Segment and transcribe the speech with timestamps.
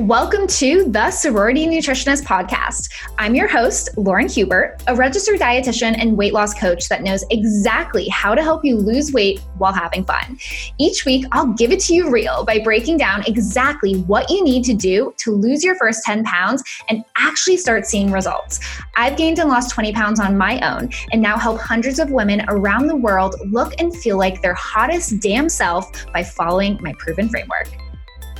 [0.00, 2.90] Welcome to the Sorority Nutritionist Podcast.
[3.18, 8.08] I'm your host, Lauren Hubert, a registered dietitian and weight loss coach that knows exactly
[8.08, 10.38] how to help you lose weight while having fun.
[10.78, 14.64] Each week, I'll give it to you real by breaking down exactly what you need
[14.64, 18.58] to do to lose your first 10 pounds and actually start seeing results.
[18.96, 22.42] I've gained and lost 20 pounds on my own and now help hundreds of women
[22.48, 27.28] around the world look and feel like their hottest damn self by following my proven
[27.28, 27.68] framework.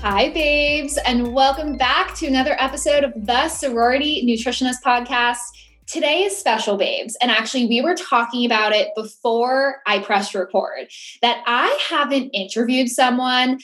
[0.03, 5.37] Hi, babes, and welcome back to another episode of the Sorority Nutritionist Podcast.
[5.87, 7.19] Today is special, babes.
[7.21, 10.89] And actually, we were talking about it before I pressed record
[11.21, 13.59] that I haven't interviewed someone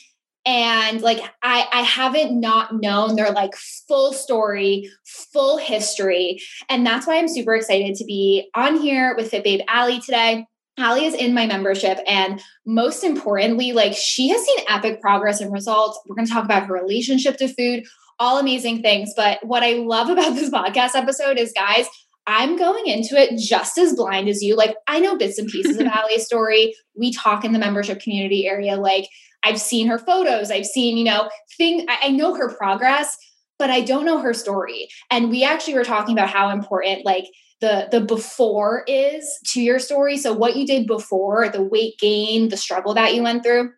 [0.44, 3.56] and like I, I haven't not known their like
[3.88, 9.30] full story full history and that's why i'm super excited to be on here with
[9.30, 10.46] fit babe Allie today
[10.78, 11.98] Allie is in my membership.
[12.06, 15.98] And most importantly, like she has seen epic progress and results.
[16.06, 17.84] We're going to talk about her relationship to food,
[18.18, 19.12] all amazing things.
[19.16, 21.86] But what I love about this podcast episode is, guys,
[22.26, 24.56] I'm going into it just as blind as you.
[24.56, 26.74] Like, I know bits and pieces of Allie's story.
[26.94, 28.76] We talk in the membership community area.
[28.76, 29.08] Like,
[29.44, 31.86] I've seen her photos, I've seen, you know, thing.
[31.88, 33.16] I, I know her progress,
[33.60, 34.88] but I don't know her story.
[35.08, 37.26] And we actually were talking about how important, like,
[37.60, 40.16] the the before is to your story.
[40.16, 43.70] So what you did before the weight gain the struggle that you went through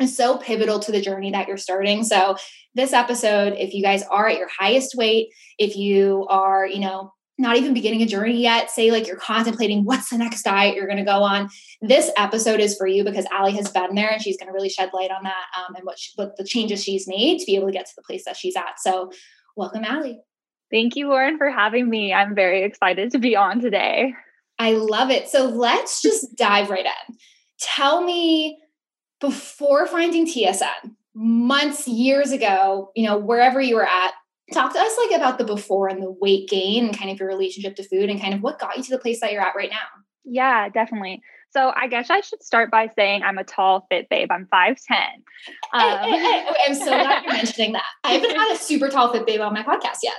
[0.00, 2.04] is so pivotal to the journey that you're starting.
[2.04, 2.36] So
[2.76, 7.10] this episode if you guys are at your highest weight if you are you know
[7.38, 10.86] not even beginning a journey yet say like you're contemplating what's the next diet you're
[10.86, 11.48] going to go on
[11.80, 14.68] this episode is for you because Allie has been there and she's going to really
[14.68, 17.56] shed light on that um, and what, she, what the changes she's made to be
[17.56, 18.78] able to get to the place that she's at.
[18.78, 19.10] So
[19.56, 20.20] welcome Allie
[20.70, 22.12] Thank you, Lauren, for having me.
[22.12, 24.14] I'm very excited to be on today.
[24.58, 25.28] I love it.
[25.28, 27.16] So let's just dive right in.
[27.60, 28.58] Tell me
[29.20, 34.12] before finding TSN, months, years ago, you know, wherever you were at,
[34.52, 37.28] talk to us like about the before and the weight gain and kind of your
[37.28, 39.56] relationship to food and kind of what got you to the place that you're at
[39.56, 39.86] right now.
[40.24, 41.22] Yeah, definitely.
[41.50, 44.30] So I guess I should start by saying I'm a tall, fit babe.
[44.30, 44.76] I'm 5'10.
[45.72, 46.46] Um, hey.
[46.66, 47.84] I'm so glad you're mentioning that.
[48.04, 50.16] I haven't had a super tall, fit babe on my podcast yet.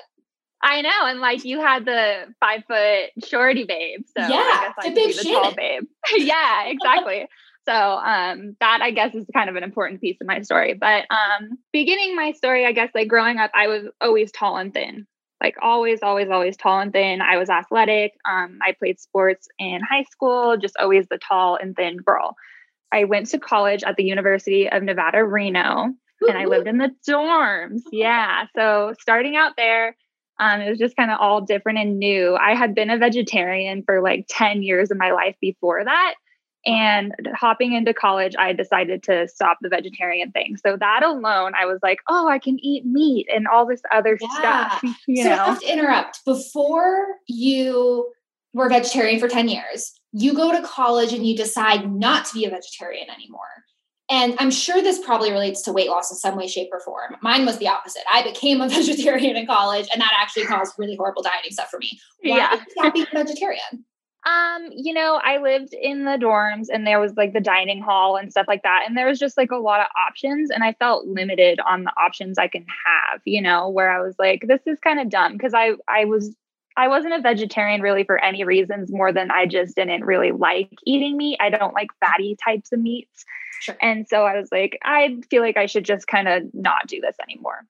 [0.68, 4.86] I know, and like you had the five foot shorty babe, so yeah, I guess
[4.86, 5.84] I be the tall babe.
[6.18, 7.26] yeah, exactly.
[7.66, 10.74] so um, that I guess is kind of an important piece of my story.
[10.74, 14.74] But um, beginning my story, I guess like growing up, I was always tall and
[14.74, 15.08] thin,
[15.42, 17.22] like always, always, always tall and thin.
[17.22, 18.12] I was athletic.
[18.30, 22.36] Um, I played sports in high school, just always the tall and thin girl.
[22.92, 26.92] I went to college at the University of Nevada, Reno, and I lived in the
[27.08, 27.84] dorms.
[27.92, 29.96] Yeah, so starting out there
[30.40, 32.36] um, it was just kind of all different and new.
[32.36, 36.16] I had been a vegetarian for like 10 years of my life before that.
[36.66, 40.58] And hopping into college, I decided to stop the vegetarian thing.
[40.58, 44.18] So that alone, I was like, oh, I can eat meat and all this other
[44.20, 44.70] yeah.
[44.78, 44.84] stuff.
[45.08, 45.36] You so know?
[45.36, 46.26] I have to interrupt.
[46.26, 48.12] Before you
[48.54, 52.46] were vegetarian for 10 years, you go to college and you decide not to be
[52.46, 53.40] a vegetarian anymore.
[54.10, 57.18] And I'm sure this probably relates to weight loss in some way, shape, or form.
[57.22, 58.04] Mine was the opposite.
[58.12, 61.78] I became a vegetarian in college, and that actually caused really horrible dieting stuff for
[61.78, 62.00] me.
[62.22, 62.56] Why yeah.
[62.56, 63.86] did you being vegetarian?
[64.28, 68.18] Um, you know, I lived in the dorms and there was like the dining hall
[68.18, 68.84] and stuff like that.
[68.86, 70.50] And there was just like a lot of options.
[70.50, 74.16] And I felt limited on the options I can have, you know, where I was
[74.20, 76.36] like, this is kind of dumb because I I was
[76.78, 80.70] I wasn't a vegetarian really for any reasons more than I just didn't really like
[80.86, 81.40] eating meat.
[81.42, 83.26] I don't like fatty types of meats.
[83.62, 83.76] Sure.
[83.82, 87.02] And so I was like, I feel like I should just kind of not do
[87.02, 87.66] this anymore.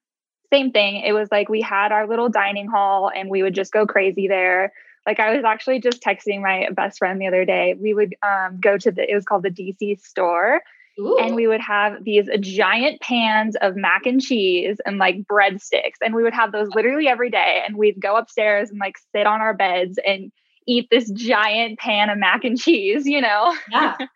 [0.52, 0.98] Same thing.
[0.98, 4.28] It was like we had our little dining hall and we would just go crazy
[4.28, 4.74] there.
[5.06, 7.76] Like I was actually just texting my best friend the other day.
[7.80, 10.62] We would um, go to the, it was called the DC store.
[11.00, 11.18] Ooh.
[11.20, 15.98] And we would have these giant pans of mac and cheese and like breadsticks.
[16.02, 17.62] And we would have those literally every day.
[17.66, 20.32] And we'd go upstairs and like sit on our beds and
[20.68, 23.56] eat this giant pan of mac and cheese, you know?
[23.70, 23.98] Yeah.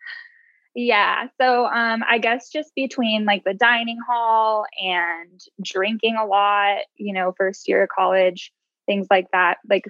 [0.74, 1.26] Yeah.
[1.38, 7.12] So um I guess just between like the dining hall and drinking a lot, you
[7.12, 8.52] know, first year of college,
[8.86, 9.84] things like that, like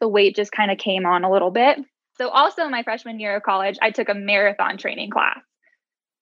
[0.00, 1.78] the weight just kind of came on a little bit.
[2.18, 5.40] So also my freshman year of college, I took a marathon training class.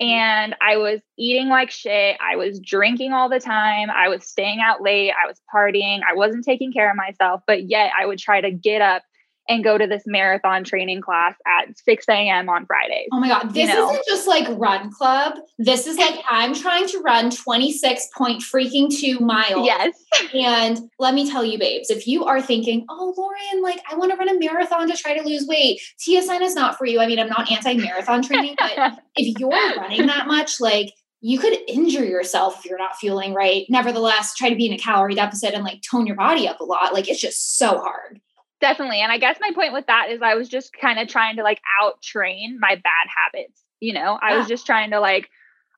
[0.01, 2.17] And I was eating like shit.
[2.27, 3.91] I was drinking all the time.
[3.91, 5.13] I was staying out late.
[5.13, 6.01] I was partying.
[6.11, 9.03] I wasn't taking care of myself, but yet I would try to get up
[9.51, 12.49] and go to this marathon training class at 6 a.m.
[12.49, 13.09] on Fridays.
[13.13, 13.53] Oh my God.
[13.53, 13.91] This you know?
[13.91, 15.39] isn't just like run club.
[15.59, 19.67] This is like I'm trying to run 26 point freaking two miles.
[19.67, 19.97] Yes.
[20.33, 24.13] and let me tell you, babes, if you are thinking, oh, Lauren, like I want
[24.13, 27.01] to run a marathon to try to lose weight, TSN is not for you.
[27.01, 31.41] I mean, I'm not anti marathon training, but if you're running that much, like you
[31.41, 33.67] could injure yourself if you're not feeling right.
[33.69, 36.65] Nevertheless, try to be in a calorie deficit and like tone your body up a
[36.65, 36.95] lot.
[36.95, 38.21] Like it's just so hard.
[38.61, 39.01] Definitely.
[39.01, 41.43] And I guess my point with that is I was just kind of trying to
[41.43, 43.63] like out train my bad habits.
[43.81, 44.39] You know, I yeah.
[44.39, 45.31] was just trying to like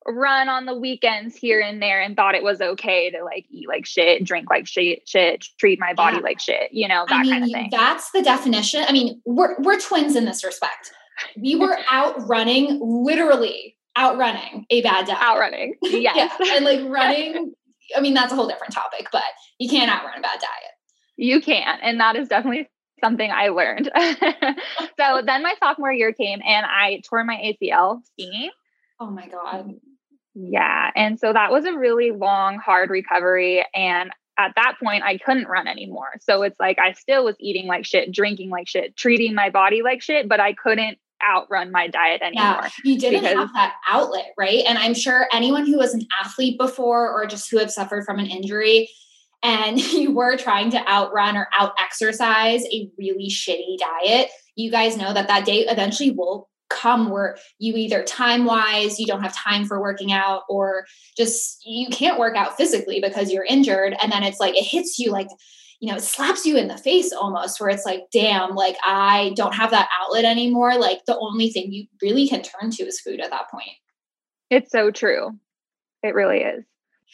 [0.07, 3.69] run on the weekends here and there and thought it was okay to like eat
[3.69, 6.23] like shit, drink like shit, shit treat my body yeah.
[6.23, 7.69] like shit, you know, that I mean, kind of thing.
[7.71, 8.85] That's the definition.
[8.89, 10.93] I mean, we're we're twins in this respect.
[11.37, 15.21] We were outrunning, literally outrunning a bad diet.
[15.21, 15.77] Outrunning.
[15.83, 16.33] Yes.
[16.41, 16.57] yeah.
[16.57, 17.55] And like running,
[17.97, 19.23] I mean, that's a whole different topic, but
[19.59, 20.72] you can't outrun a bad diet.
[21.23, 22.69] You can't, And that is definitely
[23.01, 23.89] something I learned.
[24.99, 28.51] so then my sophomore year came and I tore my ACL skiing.
[28.99, 29.73] Oh my God.
[30.35, 30.91] Yeah.
[30.97, 33.65] And so that was a really long, hard recovery.
[33.73, 36.11] And at that point, I couldn't run anymore.
[36.23, 39.83] So it's like I still was eating like shit, drinking like shit, treating my body
[39.83, 42.63] like shit, but I couldn't outrun my diet anymore.
[42.63, 44.65] Yeah, you didn't because, have that outlet, right?
[44.67, 48.19] And I'm sure anyone who was an athlete before or just who have suffered from
[48.19, 48.89] an injury
[49.43, 54.97] and you were trying to outrun or out exercise a really shitty diet, you guys
[54.97, 59.35] know that that day eventually will come where you either time wise you don't have
[59.35, 60.87] time for working out or
[61.19, 64.99] just you can't work out physically because you're injured and then it's like it hits
[64.99, 65.29] you like
[65.81, 69.35] you know it slaps you in the face almost where it's like damn like i
[69.37, 70.77] don't have that outlet anymore.
[70.77, 73.71] Like the only thing you really can turn to is food at that point.
[74.51, 75.31] It's so true.
[76.03, 76.65] It really is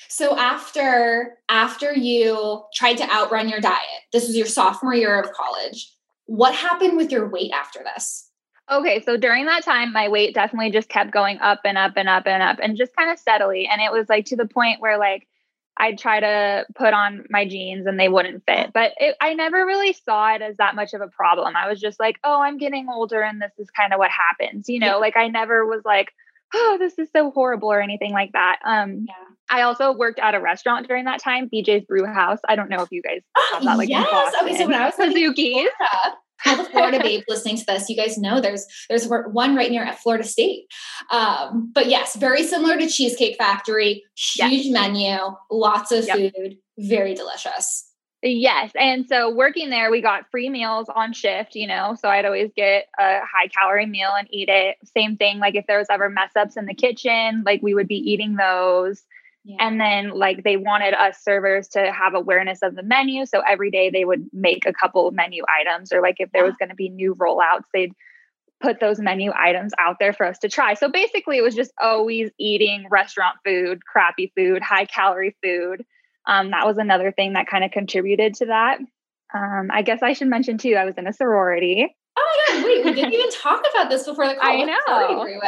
[0.08, 5.32] so after after you tried to outrun your diet this was your sophomore year of
[5.32, 5.92] college
[6.26, 8.28] what happened with your weight after this
[8.70, 12.06] Okay, so during that time, my weight definitely just kept going up and up and
[12.06, 13.66] up and up and just kind of steadily.
[13.66, 15.26] And it was like to the point where like
[15.78, 18.66] I'd try to put on my jeans and they wouldn't fit.
[18.66, 18.70] Oh.
[18.74, 21.56] But it, I never really saw it as that much of a problem.
[21.56, 24.68] I was just like, oh, I'm getting older and this is kind of what happens.
[24.68, 24.96] You know, yeah.
[24.96, 26.12] like I never was like,
[26.54, 28.58] oh, this is so horrible or anything like that.
[28.64, 29.14] Um, yeah.
[29.50, 32.38] I also worked at a restaurant during that time, BJ's Brew House.
[32.48, 33.22] I don't know if you guys
[33.52, 34.34] have that like yes.
[34.42, 35.68] Okay, so when I was Suzuki's
[36.46, 39.84] all the Florida babes listening to this, you guys know there's there's one right near
[39.84, 40.66] at Florida State.
[41.10, 44.72] Um, but yes, very similar to Cheesecake Factory, huge yes.
[44.72, 45.16] menu,
[45.50, 46.16] lots of yep.
[46.16, 47.87] food, very delicious.
[48.22, 48.72] Yes.
[48.74, 51.96] And so working there, we got free meals on shift, you know.
[52.00, 54.76] So I'd always get a high calorie meal and eat it.
[54.96, 57.88] Same thing, like if there was ever mess ups in the kitchen, like we would
[57.88, 59.04] be eating those.
[59.60, 63.24] And then like they wanted us servers to have awareness of the menu.
[63.24, 66.44] So every day they would make a couple of menu items or like if there
[66.44, 67.94] was going to be new rollouts, they'd
[68.60, 70.74] put those menu items out there for us to try.
[70.74, 75.86] So basically it was just always eating restaurant food, crappy food, high calorie food.
[76.28, 78.78] Um, that was another thing that kind of contributed to that.
[79.34, 81.96] Um, I guess I should mention too, I was in a sorority.
[82.16, 84.50] Oh my God, wait, we didn't even talk about this before the call.
[84.50, 85.38] I know.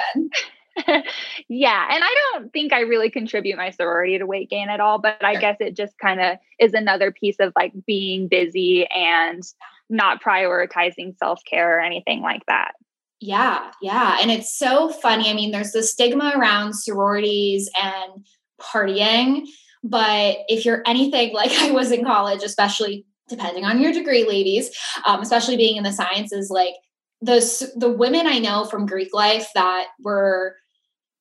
[1.48, 1.86] yeah.
[1.90, 5.22] And I don't think I really contribute my sorority to weight gain at all, but
[5.22, 9.42] I guess it just kind of is another piece of like being busy and
[9.90, 12.72] not prioritizing self care or anything like that.
[13.20, 13.70] Yeah.
[13.82, 14.16] Yeah.
[14.22, 15.28] And it's so funny.
[15.28, 18.24] I mean, there's the stigma around sororities and
[18.60, 19.46] partying.
[19.82, 24.70] But if you're anything like I was in college, especially depending on your degree, ladies,
[25.06, 26.74] um, especially being in the sciences, like
[27.20, 30.56] the the women I know from Greek life that were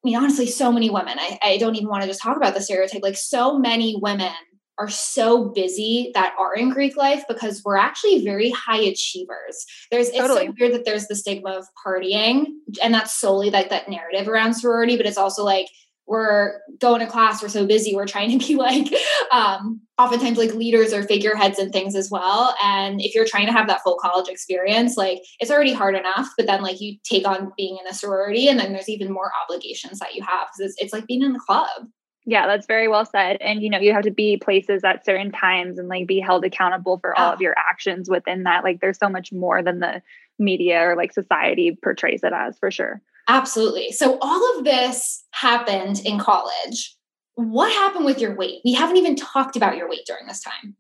[0.04, 1.20] I mean, honestly, so many women.
[1.20, 3.04] I, I don't even want to just talk about the stereotype.
[3.04, 4.32] Like, so many women
[4.78, 9.66] are so busy that are in Greek life because we're actually very high achievers.
[9.92, 10.48] There's it's totally.
[10.48, 12.46] so weird that there's the stigma of partying,
[12.82, 15.68] and that's solely like that narrative around sorority, but it's also like
[16.10, 18.88] we're going to class, we're so busy, we're trying to be like
[19.32, 22.56] um, oftentimes like leaders or figureheads and things as well.
[22.64, 26.28] And if you're trying to have that full college experience, like it's already hard enough,
[26.36, 29.32] but then like you take on being in a sorority and then there's even more
[29.44, 31.88] obligations that you have because it's, it's like being in the club.
[32.26, 33.38] Yeah, that's very well said.
[33.40, 36.44] And you know, you have to be places at certain times and like be held
[36.44, 38.64] accountable for all of your actions within that.
[38.64, 40.02] Like there's so much more than the
[40.38, 43.02] media or like society portrays it as for sure.
[43.30, 43.92] Absolutely.
[43.92, 46.98] So all of this happened in college.
[47.36, 48.62] What happened with your weight?
[48.66, 50.76] We haven't even talked about your weight during this time.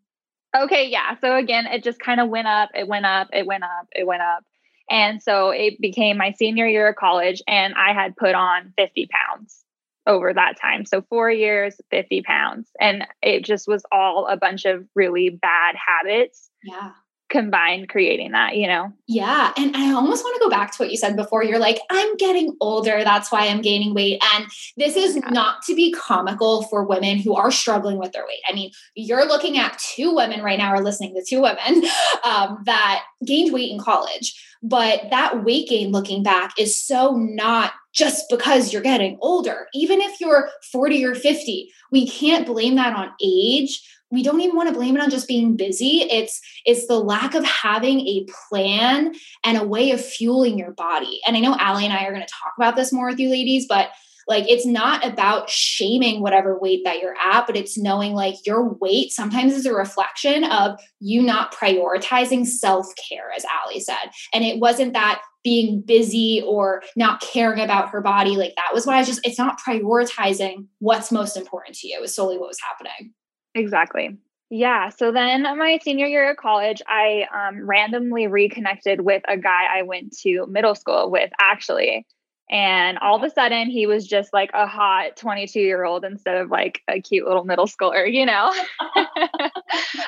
[0.58, 1.16] Okay, yeah.
[1.22, 4.08] So again, it just kind of went up, it went up, it went up, it
[4.08, 4.44] went up.
[4.90, 9.08] And so it became my senior year of college, and I had put on 50
[9.12, 9.64] pounds
[10.08, 10.86] over that time.
[10.86, 12.68] So four years, 50 pounds.
[12.82, 16.50] And it just was all a bunch of really bad habits.
[16.64, 16.94] Yeah
[17.30, 18.92] combined creating that, you know?
[19.08, 19.54] Yeah.
[19.58, 21.44] And I almost want to go back to what you said before.
[21.44, 23.04] You're like, I'm getting older.
[23.04, 24.22] That's why I'm gaining weight.
[24.36, 24.46] And
[24.78, 25.30] this is yeah.
[25.30, 28.42] not to be comical for women who are struggling with their weight.
[28.50, 31.90] I mean, you're looking at two women right now, or listening to two women
[32.24, 34.46] um, that gained weight in college.
[34.62, 39.68] But that weight gain looking back is so not just because you're getting older.
[39.74, 43.82] Even if you're 40 or 50, we can't blame that on age
[44.12, 46.02] we don't even want to blame it on just being busy.
[46.10, 49.14] It's it's the lack of having a plan
[49.44, 51.20] and a way of fueling your body.
[51.28, 53.30] And i know Allie and i are going to talk about this more with you
[53.30, 53.90] ladies but
[54.28, 58.74] like it's not about shaming whatever weight that you're at but it's knowing like your
[58.76, 64.12] weight sometimes is a reflection of you not prioritizing self-care as Allie said.
[64.34, 68.86] And it wasn't that being busy or not caring about her body like that was
[68.86, 72.02] why i just it's not prioritizing what's most important to you.
[72.04, 73.14] Is solely what was happening
[73.56, 74.18] Exactly.
[74.50, 74.90] Yeah.
[74.90, 79.84] So then my senior year of college, I um, randomly reconnected with a guy I
[79.84, 82.08] went to middle school with, actually.
[82.52, 86.36] And all of a sudden, he was just like a hot 22 year old instead
[86.38, 88.52] of like a cute little middle schooler, you know?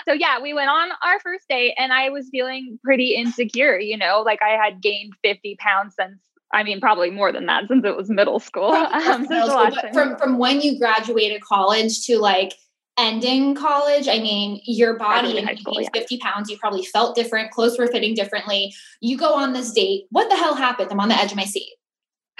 [0.07, 3.95] so, yeah, we went on our first date and I was feeling pretty insecure, you
[3.95, 6.17] know, like I had gained 50 pounds since
[6.53, 8.71] I mean, probably more than that since it was middle school.
[9.01, 12.53] Um, middle school from from when you graduated college to like
[13.01, 15.89] ending college, I mean, your body and school, yeah.
[15.93, 18.73] 50 pounds, you probably felt different, clothes were fitting differently.
[19.01, 20.05] You go on this date.
[20.11, 20.89] What the hell happened?
[20.91, 21.73] I'm on the edge of my seat.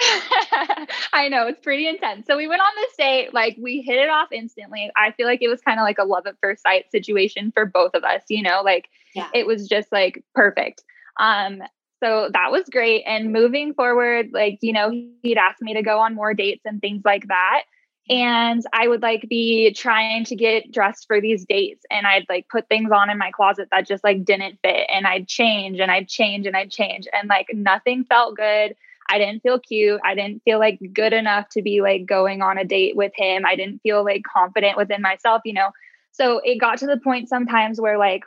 [1.12, 2.26] I know it's pretty intense.
[2.26, 4.90] So we went on this date, like we hit it off instantly.
[4.96, 7.66] I feel like it was kind of like a love at first sight situation for
[7.66, 9.28] both of us, you know, like yeah.
[9.34, 10.82] it was just like perfect.
[11.18, 11.62] Um,
[12.02, 13.04] so that was great.
[13.06, 14.90] And moving forward, like, you know,
[15.22, 17.62] he'd asked me to go on more dates and things like that
[18.08, 22.48] and I would like be trying to get dressed for these dates and I'd like
[22.48, 25.90] put things on in my closet that just like didn't fit and I'd change and
[25.90, 28.74] I'd change and I'd change and like nothing felt good.
[29.08, 30.00] I didn't feel cute.
[30.04, 33.44] I didn't feel like good enough to be like going on a date with him.
[33.46, 35.70] I didn't feel like confident within myself, you know.
[36.12, 38.24] So it got to the point sometimes where like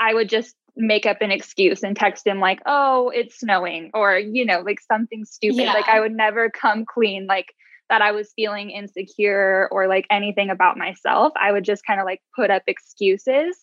[0.00, 4.16] I would just make up an excuse and text him like, "Oh, it's snowing," or
[4.16, 5.62] you know, like something stupid.
[5.62, 5.72] Yeah.
[5.72, 7.52] Like I would never come clean like
[7.88, 12.06] that I was feeling insecure or like anything about myself, I would just kind of
[12.06, 13.56] like put up excuses.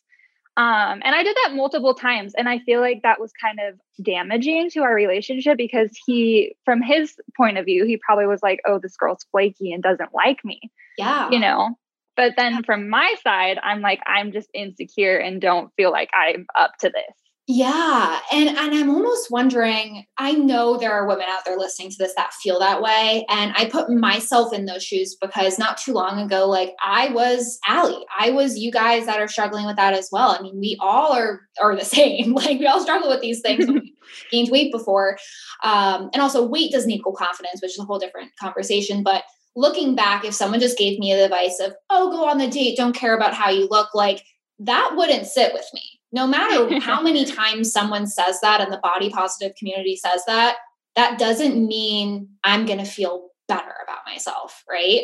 [0.57, 2.33] Um, and I did that multiple times.
[2.35, 6.81] And I feel like that was kind of damaging to our relationship because he, from
[6.81, 10.43] his point of view, he probably was like, oh, this girl's flaky and doesn't like
[10.45, 10.61] me.
[10.97, 11.29] Yeah.
[11.29, 11.77] You know?
[12.15, 16.45] But then from my side, I'm like, I'm just insecure and don't feel like I'm
[16.57, 17.24] up to this.
[17.47, 18.21] Yeah.
[18.31, 22.15] And and I'm almost wondering, I know there are women out there listening to this
[22.15, 23.23] that feel that way.
[23.29, 27.59] And I put myself in those shoes because not too long ago, like I was
[27.67, 28.03] Allie.
[28.19, 30.29] I was you guys that are struggling with that as well.
[30.31, 32.33] I mean, we all are are the same.
[32.33, 33.67] Like we all struggle with these things
[34.31, 35.19] gained weight before.
[35.63, 39.03] Um, and also weight doesn't equal confidence, which is a whole different conversation.
[39.03, 39.23] But
[39.55, 42.75] looking back, if someone just gave me the advice of, oh, go on the date,
[42.75, 44.23] don't care about how you look, like
[44.57, 45.81] that wouldn't sit with me
[46.15, 50.57] no matter how many times someone says that and the body positive community says that,
[50.95, 55.01] that doesn't mean I'm going to feel better about myself, right?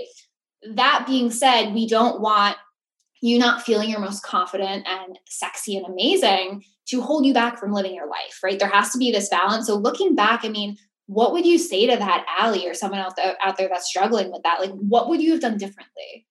[0.73, 2.57] That being said, we don't want
[3.21, 7.71] you not feeling your most confident and sexy and amazing to hold you back from
[7.71, 8.57] living your life, right?
[8.57, 9.67] There has to be this balance.
[9.67, 13.15] So looking back, I mean, what would you say to that Allie or someone out
[13.17, 14.59] there out there that's struggling with that?
[14.59, 16.25] Like, what would you have done differently?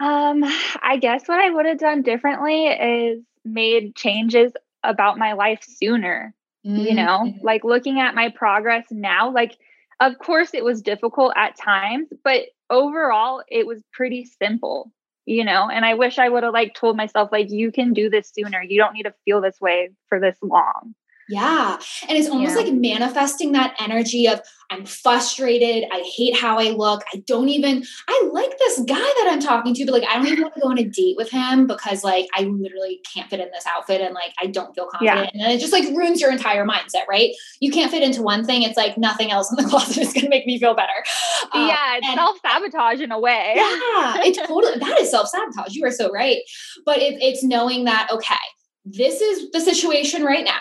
[0.00, 0.42] Um,
[0.82, 6.34] I guess what I would have done differently is made changes about my life sooner.
[6.66, 6.76] Mm-hmm.
[6.76, 7.44] You know, mm-hmm.
[7.44, 9.58] like looking at my progress now, like,
[9.98, 14.92] of course, it was difficult at times, but overall, it was pretty simple,
[15.26, 15.68] you know.
[15.68, 18.62] And I wish I would have like told myself, like, you can do this sooner.
[18.62, 20.94] You don't need to feel this way for this long.
[21.32, 21.78] Yeah.
[22.08, 22.64] And it's almost yeah.
[22.64, 25.88] like manifesting that energy of, I'm frustrated.
[25.90, 27.02] I hate how I look.
[27.12, 30.26] I don't even, I like this guy that I'm talking to, but like, I don't
[30.26, 33.40] even want to go on a date with him because like, I literally can't fit
[33.40, 35.30] in this outfit and like, I don't feel confident.
[35.34, 35.46] Yeah.
[35.46, 37.30] And it just like ruins your entire mindset, right?
[37.60, 38.62] You can't fit into one thing.
[38.62, 40.92] It's like nothing else in the closet is going to make me feel better.
[41.52, 41.96] Um, yeah.
[41.96, 43.54] It's self sabotage in a way.
[43.56, 44.20] yeah.
[44.22, 45.74] It's totally, that is self sabotage.
[45.74, 46.40] You are so right.
[46.84, 48.34] But it, it's knowing that, okay,
[48.84, 50.60] this is the situation right now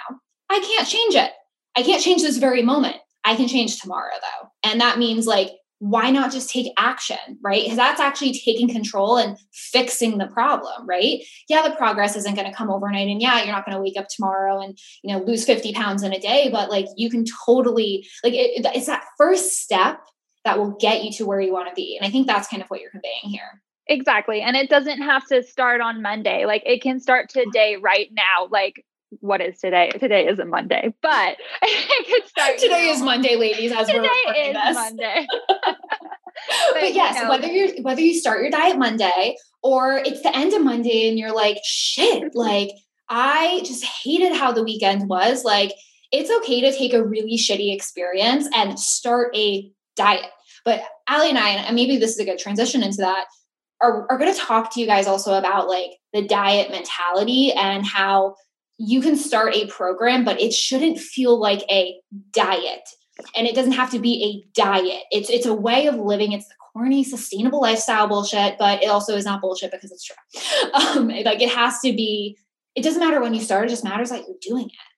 [0.51, 1.31] I can't change it.
[1.75, 2.97] I can't change this very moment.
[3.23, 4.49] I can change tomorrow though.
[4.69, 7.63] And that means like, why not just take action, right?
[7.63, 11.23] Because that's actually taking control and fixing the problem, right?
[11.49, 13.07] Yeah, the progress isn't going to come overnight.
[13.07, 16.03] And yeah, you're not going to wake up tomorrow and, you know, lose 50 pounds
[16.03, 19.99] in a day, but like you can totally, like, it, it's that first step
[20.45, 21.97] that will get you to where you want to be.
[21.97, 23.63] And I think that's kind of what you're conveying here.
[23.87, 24.41] Exactly.
[24.41, 26.45] And it doesn't have to start on Monday.
[26.45, 28.47] Like it can start today, right now.
[28.51, 28.85] Like
[29.19, 29.89] what is today?
[29.89, 32.57] Today is a Monday, but it could start.
[32.57, 33.71] Today is Monday, ladies.
[33.71, 34.75] As today is this.
[34.75, 35.27] Monday.
[35.47, 35.75] but,
[36.73, 40.35] but yes, you know, whether you whether you start your diet Monday or it's the
[40.35, 42.71] end of Monday and you're like, shit, like
[43.09, 45.43] I just hated how the weekend was.
[45.43, 45.73] Like,
[46.11, 50.25] it's okay to take a really shitty experience and start a diet.
[50.63, 53.25] But Allie and I, and maybe this is a good transition into that,
[53.81, 57.85] are, are going to talk to you guys also about like the diet mentality and
[57.85, 58.35] how
[58.83, 61.95] you can start a program, but it shouldn't feel like a
[62.31, 62.89] diet.
[63.35, 65.03] And it doesn't have to be a diet.
[65.11, 66.31] It's it's a way of living.
[66.31, 70.15] It's the corny sustainable lifestyle bullshit, but it also is not bullshit because it's true.
[70.73, 72.37] Um, like it has to be.
[72.73, 73.65] It doesn't matter when you start.
[73.65, 74.91] It just matters that you're doing it.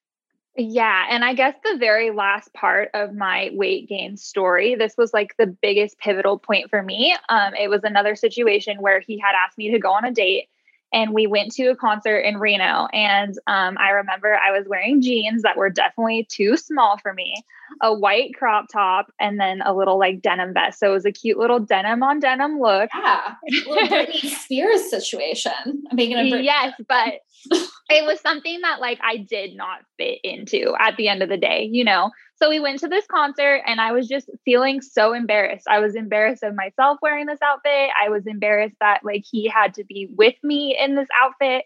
[0.56, 1.06] Yeah.
[1.10, 5.34] And I guess the very last part of my weight gain story, this was like
[5.36, 7.16] the biggest pivotal point for me.
[7.28, 10.48] Um, it was another situation where he had asked me to go on a date
[10.94, 12.86] and we went to a concert in Reno.
[12.92, 17.34] And um, I remember I was wearing jeans that were definitely too small for me,
[17.82, 20.78] a white crop top, and then a little like denim vest.
[20.78, 22.88] So it was a cute little denim on denim look.
[22.94, 23.34] Yeah,
[23.66, 25.52] A little Britney Spears situation.
[25.90, 26.44] I'm making a Britney.
[26.44, 27.14] yes, but
[27.90, 31.36] it was something that like I did not fit into at the end of the
[31.36, 32.10] day, you know.
[32.36, 35.66] So we went to this concert and I was just feeling so embarrassed.
[35.68, 37.90] I was embarrassed of myself wearing this outfit.
[38.02, 41.64] I was embarrassed that like he had to be with me in this outfit.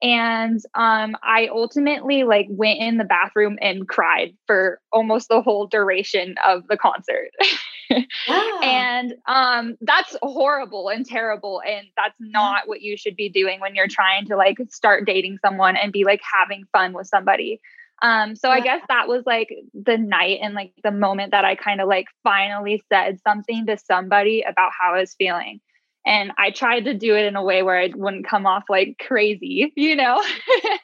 [0.00, 5.66] And um I ultimately like went in the bathroom and cried for almost the whole
[5.66, 7.30] duration of the concert.
[8.28, 8.58] yeah.
[8.62, 13.74] And um that's horrible and terrible and that's not what you should be doing when
[13.74, 17.60] you're trying to like start dating someone and be like having fun with somebody.
[18.00, 18.54] Um, so yeah.
[18.54, 21.88] I guess that was like the night and like the moment that I kind of
[21.88, 25.60] like finally said something to somebody about how I was feeling.
[26.06, 28.96] And I tried to do it in a way where it wouldn't come off like
[29.04, 30.22] crazy, you know?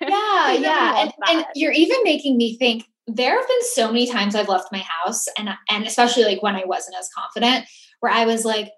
[0.00, 1.02] Yeah, yeah.
[1.02, 4.72] And, and you're even making me think there have been so many times I've left
[4.72, 7.66] my house and and especially like when I wasn't as confident,
[8.00, 8.70] where I was like,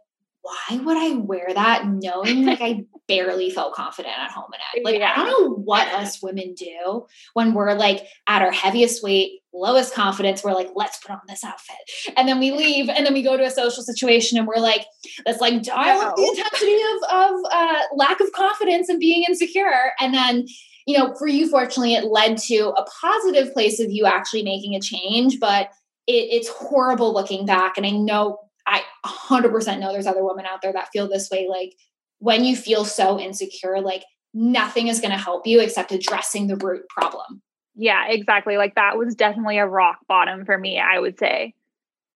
[0.47, 4.85] why would I wear that knowing like I barely felt confident at home in it?
[4.85, 5.13] Like, yeah.
[5.13, 9.93] I don't know what us women do when we're like at our heaviest weight, lowest
[9.93, 10.45] confidence.
[10.45, 11.77] We're like, let's put on this outfit.
[12.17, 14.87] And then we leave and then we go to a social situation and we're like,
[15.27, 19.93] let's like dial up the intensity of, of uh, lack of confidence and being insecure.
[20.01, 20.47] And then,
[20.87, 24.75] you know, for you, fortunately, it led to a positive place of you actually making
[24.75, 25.71] a change, but
[26.07, 27.77] it, it's horrible looking back.
[27.77, 31.49] And I know I 100% know there's other women out there that feel this way.
[31.49, 31.75] Like
[32.19, 36.57] when you feel so insecure, like nothing is going to help you except addressing the
[36.57, 37.43] root problem.
[37.75, 38.57] Yeah, exactly.
[38.57, 41.55] Like that was definitely a rock bottom for me, I would say.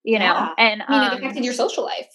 [0.02, 0.48] You know, yeah.
[0.56, 2.08] and I mean, it um, affected your social life.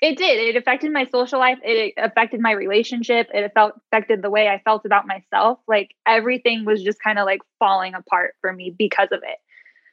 [0.00, 0.38] It did.
[0.38, 1.58] It affected my social life.
[1.62, 3.28] It affected my relationship.
[3.34, 5.58] It felt affected the way I felt about myself.
[5.66, 9.38] Like everything was just kind of like falling apart for me because of it.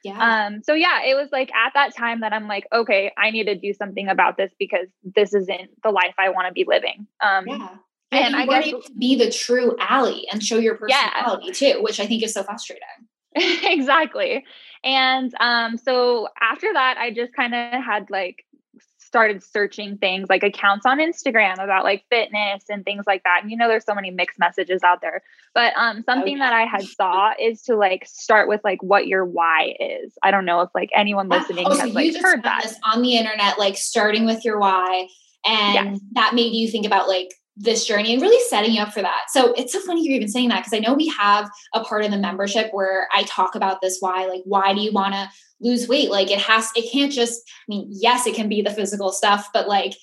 [0.04, 0.46] Yeah.
[0.46, 3.44] Um, so yeah, it was like at that time that I'm like, okay, I need
[3.44, 7.08] to do something about this because this isn't the life I want to be living.
[7.20, 7.68] Um, yeah.
[8.12, 11.52] And, and I guess to be the true Allie and show your personality yeah.
[11.52, 12.84] too, which I think is so frustrating.
[13.34, 14.44] exactly.
[14.84, 18.45] And um, so after that, I just kind of had like
[19.16, 23.38] started searching things like accounts on Instagram about like fitness and things like that.
[23.40, 25.22] And you know, there's so many mixed messages out there.
[25.54, 26.50] But um, something oh, yeah.
[26.50, 30.12] that I had saw is to like start with like what your why is.
[30.22, 33.16] I don't know if like anyone listening oh, has so like heard that on the
[33.16, 35.08] internet, like starting with your why,
[35.46, 36.00] and yes.
[36.12, 39.24] that made you think about like this journey and really setting you up for that.
[39.30, 42.04] So it's so funny you're even saying that because I know we have a part
[42.04, 45.30] of the membership where I talk about this why, like, why do you want to
[45.60, 46.10] lose weight?
[46.10, 49.48] Like, it has, it can't just, I mean, yes, it can be the physical stuff,
[49.54, 49.94] but like,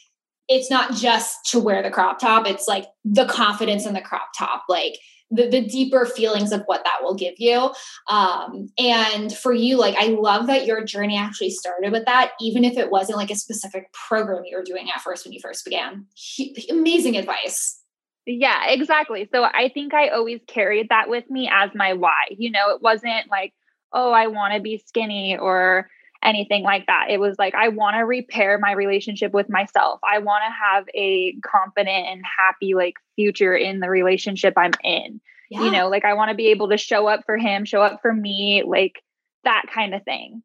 [0.50, 2.48] it's not just to wear the crop top.
[2.48, 4.64] It's like the confidence in the crop top.
[4.68, 4.98] Like,
[5.32, 7.72] the, the deeper feelings of what that will give you.
[8.08, 12.64] Um, and for you, like, I love that your journey actually started with that, even
[12.64, 15.66] if it wasn't like a specific program you were doing at first when you first
[15.66, 16.06] began.
[16.14, 17.80] He, amazing advice.
[18.26, 19.28] Yeah, exactly.
[19.34, 22.28] So I think I always carried that with me as my why.
[22.30, 23.54] You know, it wasn't like,
[23.92, 25.90] oh, I want to be skinny or
[26.24, 27.08] anything like that.
[27.10, 30.00] It was like, I want to repair my relationship with myself.
[30.10, 35.22] I want to have a confident and happy, like, future in the relationship I'm in.
[35.50, 35.64] Yeah.
[35.64, 38.02] You know, like, I want to be able to show up for him, show up
[38.02, 39.02] for me, like
[39.44, 40.44] that kind of thing.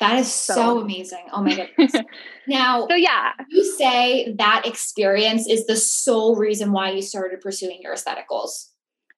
[0.00, 1.24] That is so, so amazing.
[1.32, 1.92] Oh my goodness.
[2.48, 7.80] now, so yeah, you say that experience is the sole reason why you started pursuing
[7.80, 8.73] your aesthetic goals.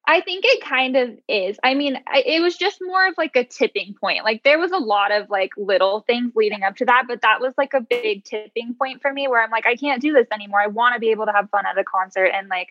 [0.09, 1.59] I think it kind of is.
[1.65, 4.25] I mean, I, it was just more of like a tipping point.
[4.25, 7.41] Like there was a lot of like little things leading up to that, but that
[7.41, 10.29] was like a big tipping point for me where I'm like, I can't do this
[10.33, 10.61] anymore.
[10.61, 12.69] I want to be able to have fun at a concert and like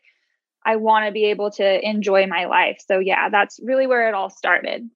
[0.66, 2.82] I want to be able to enjoy my life.
[2.88, 4.90] So yeah, that's really where it all started.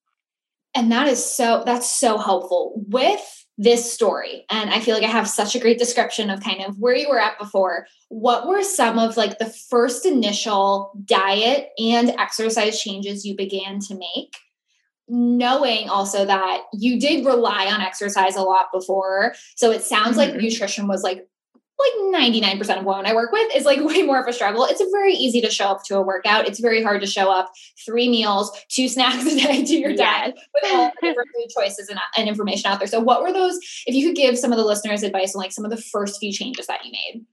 [0.73, 4.45] And that is so that's so helpful with this story.
[4.49, 7.09] And I feel like I have such a great description of kind of where you
[7.09, 7.87] were at before.
[8.07, 13.95] What were some of like the first initial diet and exercise changes you began to
[13.95, 14.37] make?
[15.09, 19.33] Knowing also that you did rely on exercise a lot before.
[19.57, 20.31] So it sounds mm-hmm.
[20.31, 21.27] like nutrition was like
[21.79, 24.65] like 99% of women I work with is like way more of a struggle.
[24.65, 26.47] It's very easy to show up to a workout.
[26.47, 27.51] It's very hard to show up
[27.85, 31.89] three meals, two snacks a day to your diet with all the different food choices
[31.89, 32.87] and, and information out there.
[32.87, 35.51] So what were those, if you could give some of the listeners advice on like
[35.51, 37.25] some of the first few changes that you made?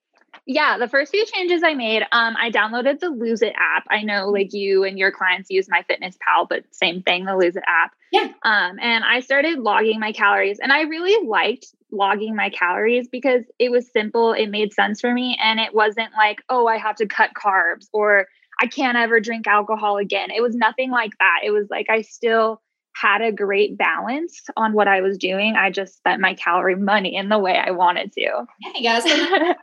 [0.48, 3.84] Yeah, the first few changes I made, um, I downloaded the Lose It app.
[3.90, 7.64] I know like you and your clients use MyFitnessPal, but same thing, the Lose It
[7.66, 7.94] app.
[8.12, 8.28] Yeah.
[8.44, 13.42] Um, and I started logging my calories, and I really liked logging my calories because
[13.58, 16.96] it was simple, it made sense for me, and it wasn't like, oh, I have
[16.96, 18.26] to cut carbs or
[18.60, 20.30] I can't ever drink alcohol again.
[20.30, 21.40] It was nothing like that.
[21.44, 22.62] It was like I still
[23.00, 25.54] had a great balance on what I was doing.
[25.54, 28.20] I just spent my calorie money in the way I wanted to.
[28.20, 29.04] Yeah, you guys.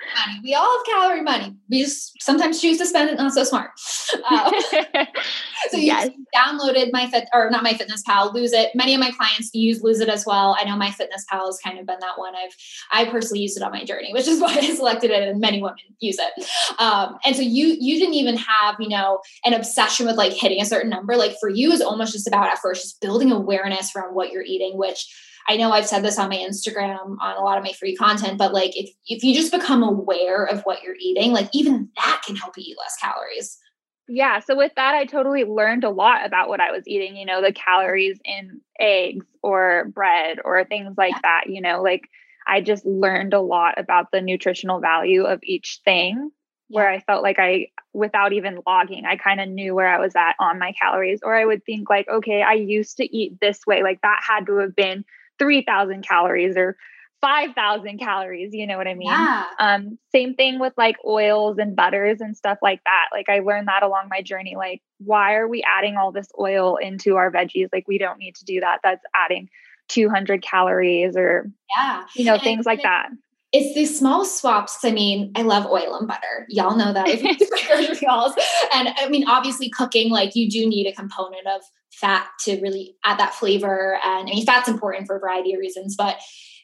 [0.44, 1.56] We all have calorie money.
[1.70, 3.72] We just sometimes choose to spend it not so smart.
[4.30, 4.52] Uh,
[5.70, 6.10] so you yes.
[6.36, 8.70] downloaded my fit or not my fitness pal, lose it.
[8.76, 10.56] Many of my clients use lose it as well.
[10.60, 12.34] I know my fitness pal has kind of been that one.
[12.36, 12.56] I've
[12.92, 15.62] I personally used it on my journey, which is why I selected it, and many
[15.62, 16.46] women use it.
[16.80, 20.62] Um, and so you you didn't even have you know an obsession with like hitting
[20.62, 21.16] a certain number.
[21.16, 24.32] Like for you, is almost just about at first just building building awareness around what
[24.32, 25.14] you're eating, which
[25.48, 28.38] I know I've said this on my Instagram on a lot of my free content,
[28.38, 32.22] but like if if you just become aware of what you're eating, like even that
[32.26, 33.58] can help you eat less calories.
[34.08, 37.26] Yeah, so with that I totally learned a lot about what I was eating, you
[37.26, 41.20] know, the calories in eggs or bread or things like yeah.
[41.24, 42.10] that, you know, like
[42.46, 46.32] I just learned a lot about the nutritional value of each thing
[46.74, 50.16] where I felt like I, without even logging, I kind of knew where I was
[50.16, 51.20] at on my calories.
[51.22, 53.84] Or I would think, like, okay, I used to eat this way.
[53.84, 55.06] Like that had to have been
[55.38, 56.76] 3,000 calories or
[57.22, 58.54] 5,000 calories.
[58.54, 59.10] You know what I mean?
[59.10, 59.46] Yeah.
[59.60, 63.10] Um, same thing with like oils and butters and stuff like that.
[63.12, 64.56] Like I learned that along my journey.
[64.58, 67.70] Like, why are we adding all this oil into our veggies?
[67.72, 68.80] Like, we don't need to do that.
[68.84, 69.50] That's adding
[69.90, 73.10] 200 calories or, yeah, you know, and things like that
[73.54, 74.84] it's these small swaps.
[74.84, 76.48] I mean, I love oil and butter.
[76.50, 78.34] Y'all know that if you do my grocery hauls.
[78.74, 81.62] And I mean, obviously, cooking, like you do need a component of
[81.92, 84.00] fat to really add that flavor.
[84.04, 86.18] And I mean, fat's important for a variety of reasons, but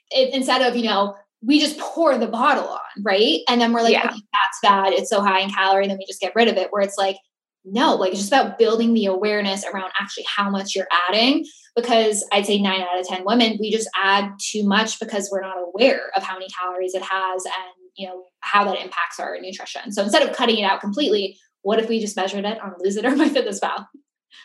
[0.09, 3.41] it, instead of, you know, we just pour the bottle on, right?
[3.47, 4.07] And then we're like, yeah.
[4.07, 4.91] okay, that's bad.
[4.91, 5.83] It's so high in calorie.
[5.83, 6.69] And then we just get rid of it.
[6.71, 7.17] Where it's like,
[7.65, 11.45] no, like it's just about building the awareness around actually how much you're adding.
[11.75, 15.41] Because I'd say nine out of 10 women, we just add too much because we're
[15.41, 19.37] not aware of how many calories it has and, you know, how that impacts our
[19.39, 19.91] nutrition.
[19.91, 22.97] So instead of cutting it out completely, what if we just measured it on Lose
[22.97, 23.85] It or MyFitnessPal?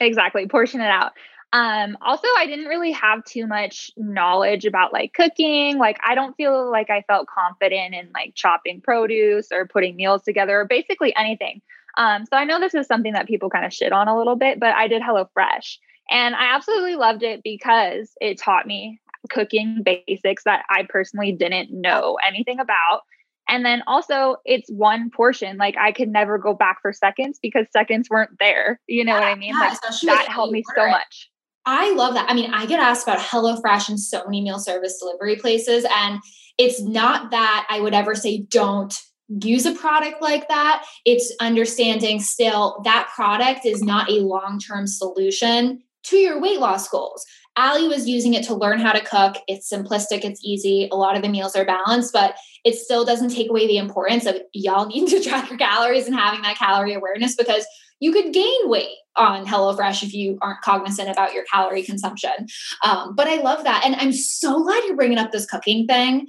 [0.01, 0.47] Exactly.
[0.47, 1.13] Portion it out.
[1.53, 5.79] Um, also, I didn't really have too much knowledge about like cooking.
[5.79, 10.23] Like, I don't feel like I felt confident in like chopping produce or putting meals
[10.23, 11.63] together or basically anything.
[11.97, 14.37] Um, so I know this is something that people kind of shit on a little
[14.37, 15.77] bit, but I did HelloFresh
[16.11, 21.71] and I absolutely loved it because it taught me cooking basics that I personally didn't
[21.71, 23.03] know anything about.
[23.49, 25.57] And then also, it's one portion.
[25.59, 28.81] Like I could never go back for seconds because seconds weren't there.
[28.87, 29.55] You know yeah, what I mean?
[29.55, 31.31] Yeah, like that helped me so much.
[31.67, 32.31] I love that.
[32.31, 35.87] I mean, I get asked about HelloFresh and so many meal service delivery places.
[35.95, 36.21] And
[36.59, 38.95] it's not that I would ever say don't
[39.29, 40.85] use a product like that.
[41.05, 46.89] It's understanding still that product is not a long term solution to your weight loss
[46.89, 47.25] goals.
[47.57, 49.37] Allie was using it to learn how to cook.
[49.47, 50.89] It's simplistic, it's easy.
[50.91, 54.27] A lot of the meals are balanced, but it still doesn't take away the importance
[54.27, 57.65] of y'all needing to track your calories and having that calorie awareness because
[58.01, 62.49] you could gain weight on HelloFresh if you aren't cognizant about your calorie consumption.
[62.85, 63.83] Um, but I love that.
[63.85, 66.27] And I'm so glad you're bringing up this cooking thing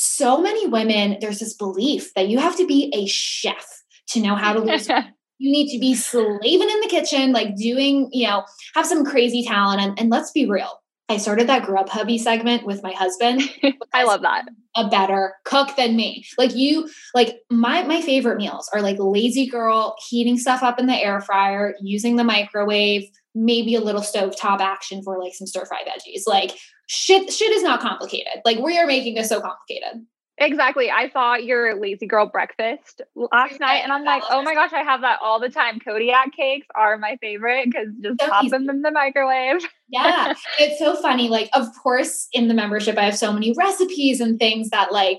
[0.00, 3.66] so many women, there's this belief that you have to be a chef
[4.10, 4.88] to know how to lose.
[5.40, 8.42] You need to be slaving in the kitchen, like doing, you know,
[8.74, 9.80] have some crazy talent.
[9.80, 10.80] And, and let's be real.
[11.08, 13.42] I started that Grubhubby segment with my husband.
[13.94, 14.46] I love that.
[14.74, 16.24] A better cook than me.
[16.36, 20.86] Like you, like my my favorite meals are like lazy girl heating stuff up in
[20.86, 25.66] the air fryer, using the microwave, maybe a little stovetop action for like some stir
[25.66, 26.22] fry veggies.
[26.26, 26.50] Like
[26.88, 28.42] shit shit is not complicated.
[28.44, 30.04] Like we are making this so complicated.
[30.40, 30.88] Exactly.
[30.90, 34.82] I saw your lazy girl breakfast last night and I'm like, oh my gosh, I
[34.82, 35.80] have that all the time.
[35.80, 38.50] Kodiak cakes are my favorite because just so pop easy.
[38.50, 39.66] them in the microwave.
[39.88, 40.34] yeah.
[40.60, 41.28] It's so funny.
[41.28, 45.18] Like, of course, in the membership, I have so many recipes and things that like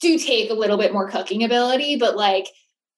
[0.00, 2.48] do take a little bit more cooking ability, but like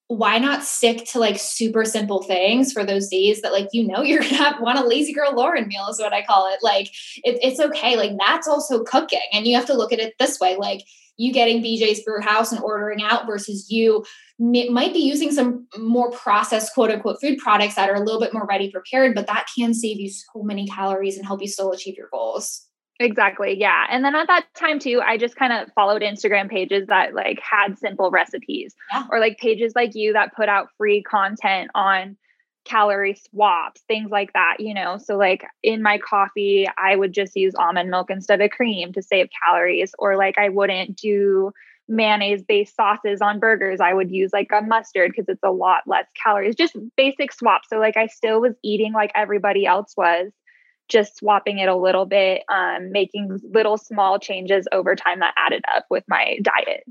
[0.08, 4.02] why not stick to like super simple things for those days that like you know
[4.02, 6.60] you're gonna want a lazy girl Lauren meal is what I call it.
[6.62, 6.88] Like
[7.24, 7.96] it, it's okay.
[7.96, 10.56] Like that's also cooking, and you have to look at it this way.
[10.56, 10.82] Like
[11.16, 14.04] you getting BJ's Brew House and ordering out versus you
[14.38, 18.34] might be using some more processed quote unquote food products that are a little bit
[18.34, 21.72] more ready prepared, but that can save you so many calories and help you still
[21.72, 22.66] achieve your goals.
[22.98, 23.58] Exactly.
[23.58, 23.86] Yeah.
[23.90, 27.38] And then at that time too, I just kind of followed Instagram pages that like
[27.40, 29.04] had simple recipes yeah.
[29.10, 32.16] or like pages like you that put out free content on
[32.64, 34.98] calorie swaps, things like that, you know.
[34.98, 39.02] So like in my coffee, I would just use almond milk instead of cream to
[39.02, 41.52] save calories or like I wouldn't do
[41.88, 43.80] mayonnaise based sauces on burgers.
[43.80, 46.56] I would use like a mustard because it's a lot less calories.
[46.56, 47.68] Just basic swaps.
[47.68, 50.32] So like I still was eating like everybody else was
[50.88, 55.64] just swapping it a little bit, um, making little small changes over time that added
[55.74, 56.84] up with my diet.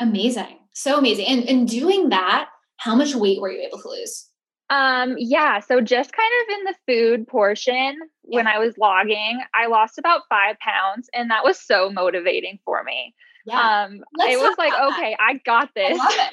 [0.00, 0.58] Amazing.
[0.74, 1.26] So amazing.
[1.26, 4.26] And, in doing that, how much weight were you able to lose?
[4.70, 8.36] Um, yeah, so just kind of in the food portion, yeah.
[8.36, 12.84] when I was logging, I lost about five pounds, and that was so motivating for
[12.84, 13.14] me.
[13.46, 13.86] Yeah.
[13.86, 15.20] Um, Let's it was like, okay, that.
[15.20, 15.98] I got this.
[15.98, 16.30] I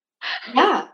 [0.54, 0.88] yeah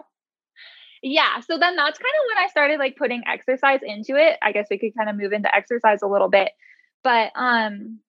[1.04, 4.38] yeah so then that's kind of when i started like putting exercise into it.
[4.42, 6.50] I guess we could kind of move into exercise a little bit
[7.04, 8.00] but um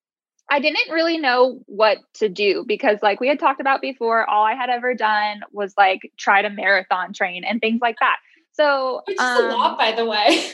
[0.50, 4.46] i didn't really know what to do because like we had talked about before all
[4.46, 8.18] i had ever done was like try to marathon train and things like that.
[8.54, 10.54] So which is um, a lot by the way.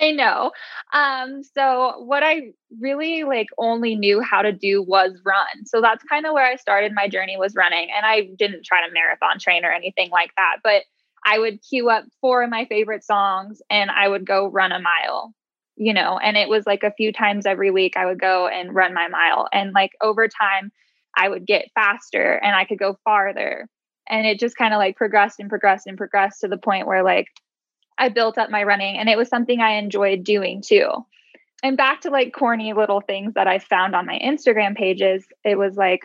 [0.00, 0.50] I know.
[0.92, 5.66] Um so what i really like only knew how to do was run.
[5.66, 8.84] So that's kind of where i started my journey was running and i didn't try
[8.84, 10.82] to marathon train or anything like that but
[11.26, 14.80] I would queue up four of my favorite songs and I would go run a
[14.80, 15.34] mile,
[15.76, 18.74] you know, and it was like a few times every week I would go and
[18.74, 19.48] run my mile.
[19.52, 20.72] And like over time,
[21.16, 23.68] I would get faster and I could go farther.
[24.08, 27.02] And it just kind of like progressed and progressed and progressed to the point where
[27.02, 27.26] like
[27.98, 30.88] I built up my running and it was something I enjoyed doing too.
[31.62, 35.58] And back to like corny little things that I found on my Instagram pages, it
[35.58, 36.02] was like,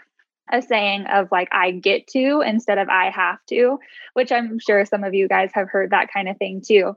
[0.52, 3.80] a saying of like I get to instead of I have to,
[4.14, 6.96] which I'm sure some of you guys have heard that kind of thing too.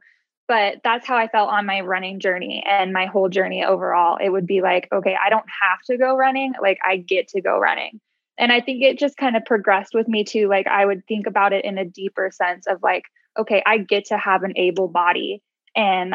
[0.48, 4.16] But that's how I felt on my running journey and my whole journey overall.
[4.22, 7.40] It would be like, okay, I don't have to go running, like I get to
[7.40, 8.00] go running.
[8.38, 10.48] And I think it just kind of progressed with me too.
[10.48, 13.04] Like I would think about it in a deeper sense of like,
[13.38, 15.42] okay, I get to have an able body
[15.74, 16.14] and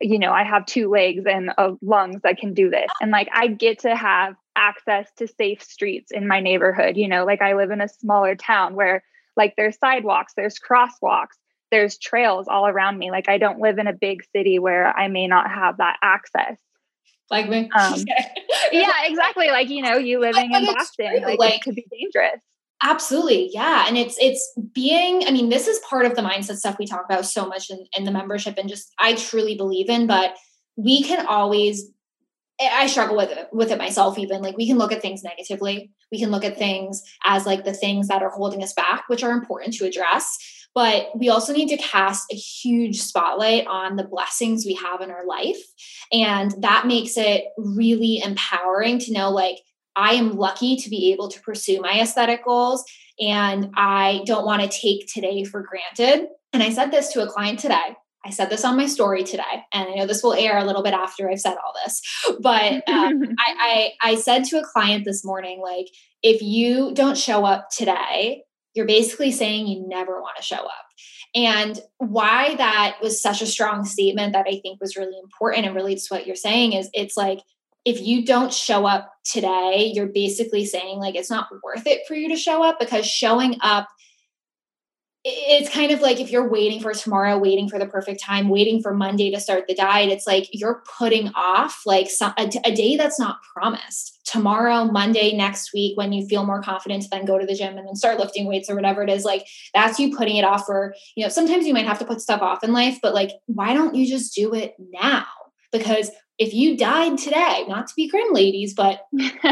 [0.00, 2.90] you know, I have two legs and uh, lungs that can do this.
[3.00, 6.96] And like I get to have access to safe streets in my neighborhood.
[6.96, 9.04] You know, like I live in a smaller town where
[9.36, 11.36] like there's sidewalks, there's crosswalks,
[11.70, 13.10] there's trails all around me.
[13.10, 16.58] Like I don't live in a big city where I may not have that access.
[17.30, 17.68] Like me.
[17.78, 18.04] Um,
[18.72, 19.48] yeah, exactly.
[19.48, 22.40] Like, you know, you living in Boston, like, like it could be dangerous.
[22.82, 23.50] Absolutely.
[23.52, 23.86] Yeah.
[23.88, 27.04] And it's it's being, I mean, this is part of the mindset stuff we talk
[27.04, 30.36] about so much in, in the membership and just I truly believe in, but
[30.76, 31.90] we can always
[32.60, 35.90] I struggle with it with it myself even like we can look at things negatively.
[36.10, 39.22] We can look at things as like the things that are holding us back, which
[39.22, 40.38] are important to address.
[40.74, 45.10] But we also need to cast a huge spotlight on the blessings we have in
[45.10, 45.58] our life.
[46.12, 49.56] And that makes it really empowering to know like
[49.96, 52.84] I am lucky to be able to pursue my aesthetic goals
[53.18, 56.28] and I don't want to take today for granted.
[56.52, 57.96] And I said this to a client today.
[58.26, 60.82] I said this on my story today, and I know this will air a little
[60.82, 62.02] bit after I've said all this.
[62.40, 65.86] But um, I, I, I said to a client this morning, like,
[66.22, 68.42] if you don't show up today,
[68.74, 70.86] you're basically saying you never want to show up.
[71.34, 75.74] And why that was such a strong statement that I think was really important and
[75.74, 77.40] relates to what you're saying is it's like
[77.84, 82.14] if you don't show up today, you're basically saying like it's not worth it for
[82.14, 83.86] you to show up because showing up
[85.28, 88.80] it's kind of like if you're waiting for tomorrow, waiting for the perfect time, waiting
[88.80, 92.72] for Monday to start the diet, it's like you're putting off like some, a, a,
[92.72, 94.20] day that's not promised.
[94.24, 97.76] Tomorrow, Monday, next week, when you feel more confident to then go to the gym
[97.76, 100.64] and then start lifting weights or whatever it is, like that's you putting it off
[100.64, 103.30] for, you know, sometimes you might have to put stuff off in life, but like,
[103.46, 105.26] why don't you just do it now?
[105.72, 106.08] Because
[106.38, 109.42] if you died today, not to be grim, ladies, but like,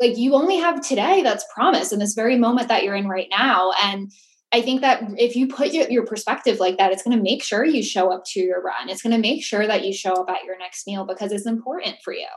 [0.00, 3.28] like you only have today that's promised in this very moment that you're in right
[3.30, 3.72] now.
[3.82, 4.12] And
[4.52, 7.42] I think that if you put your, your perspective like that, it's going to make
[7.42, 8.90] sure you show up to your run.
[8.90, 11.46] It's going to make sure that you show up at your next meal because it's
[11.46, 12.28] important for you.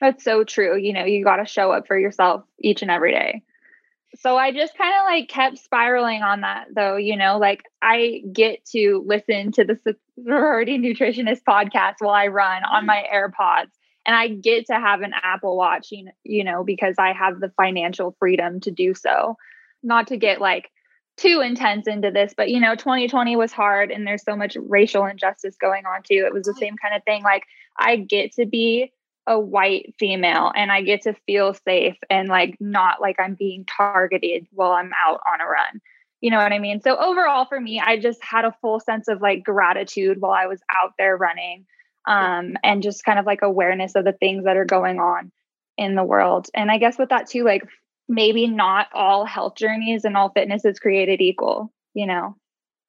[0.00, 0.76] That's so true.
[0.76, 3.42] You know, you got to show up for yourself each and every day.
[4.16, 8.22] So I just kind of like kept spiraling on that though, you know, like I
[8.32, 9.78] get to listen to the
[10.24, 12.86] sorority nutritionist podcast while I run on mm-hmm.
[12.86, 13.70] my AirPods
[14.06, 17.38] and I get to have an Apple Watch, you know, you know, because I have
[17.40, 19.36] the financial freedom to do so.
[19.82, 20.70] Not to get like
[21.18, 25.04] too intense into this, but you know, 2020 was hard and there's so much racial
[25.04, 26.24] injustice going on too.
[26.26, 27.22] It was the same kind of thing.
[27.22, 27.42] Like,
[27.76, 28.92] I get to be
[29.26, 33.66] a white female and I get to feel safe and like not like I'm being
[33.66, 35.82] targeted while I'm out on a run.
[36.20, 36.80] You know what I mean?
[36.80, 40.46] So overall for me, I just had a full sense of like gratitude while I
[40.46, 41.66] was out there running.
[42.06, 45.30] Um, and just kind of like awareness of the things that are going on
[45.76, 46.48] in the world.
[46.54, 47.68] And I guess with that too, like
[48.08, 52.36] maybe not all health journeys and all fitness is created equal, you know?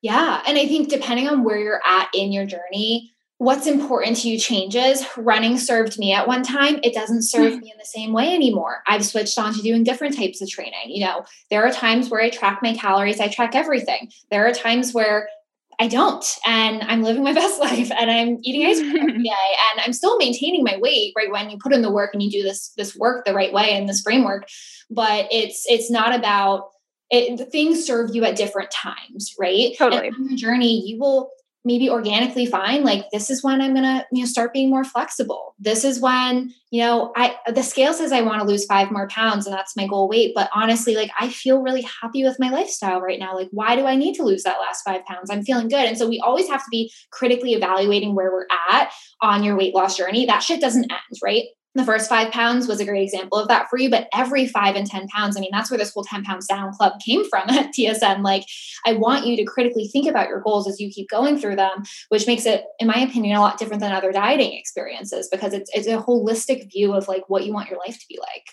[0.01, 0.41] Yeah.
[0.47, 4.37] And I think depending on where you're at in your journey, what's important to you
[4.37, 5.03] changes.
[5.17, 6.79] Running served me at one time.
[6.83, 8.83] It doesn't serve me in the same way anymore.
[8.87, 10.87] I've switched on to doing different types of training.
[10.87, 14.11] You know, there are times where I track my calories, I track everything.
[14.29, 15.29] There are times where
[15.79, 19.29] I don't, and I'm living my best life and I'm eating ice cream every day
[19.71, 21.31] and I'm still maintaining my weight, right?
[21.31, 23.71] When you put in the work and you do this this work the right way
[23.71, 24.47] and this framework.
[24.89, 26.69] But it's it's not about
[27.09, 29.73] it, things serve you at different times, right?
[29.77, 30.07] Totally.
[30.07, 31.31] And on your journey, you will
[31.69, 35.53] maybe organically find like this is when i'm gonna you know start being more flexible.
[35.59, 39.07] This is when you know i the scale says i want to lose five more
[39.09, 42.49] pounds and that's my goal weight but honestly like i feel really happy with my
[42.49, 43.35] lifestyle right now.
[43.35, 45.29] Like why do i need to lose that last five pounds?
[45.29, 45.85] I'm feeling good.
[45.85, 49.75] And so we always have to be critically evaluating where we're at on your weight
[49.75, 50.25] loss journey.
[50.25, 53.67] That shit doesn't end right the first five pounds was a great example of that
[53.69, 56.23] for you but every five and ten pounds i mean that's where this whole 10
[56.23, 58.43] pounds down club came from at tsn like
[58.85, 61.83] i want you to critically think about your goals as you keep going through them
[62.09, 65.69] which makes it in my opinion a lot different than other dieting experiences because it's,
[65.73, 68.45] it's a holistic view of like what you want your life to be like.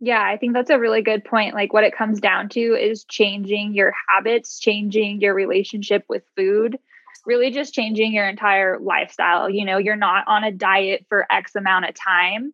[0.00, 1.54] Yeah, I think that's a really good point.
[1.54, 6.78] Like, what it comes down to is changing your habits, changing your relationship with food,
[7.26, 9.48] really just changing your entire lifestyle.
[9.48, 12.52] You know, you're not on a diet for X amount of time.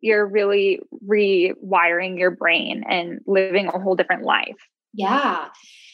[0.00, 4.56] You're really rewiring your brain and living a whole different life.
[4.92, 5.48] Yeah.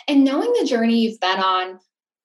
[0.09, 1.79] And knowing the journey you've been on